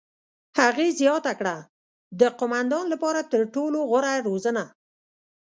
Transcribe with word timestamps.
هغې 0.59 0.87
زیاته 0.99 1.31
کړه: 1.39 1.57
"د 2.19 2.21
قوماندان 2.39 2.85
لپاره 2.93 3.21
تر 3.31 3.41
ټولو 3.55 3.79
غوره 3.89 4.13
روزنه. 4.27 4.63